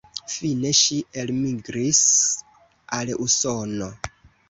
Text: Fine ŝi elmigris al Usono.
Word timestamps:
Fine 0.35 0.71
ŝi 0.79 0.97
elmigris 1.25 2.01
al 3.01 3.15
Usono. 3.29 3.97